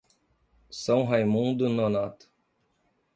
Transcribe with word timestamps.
São 0.71 1.03
Raimundo 1.03 1.69
Nonato 1.69 2.27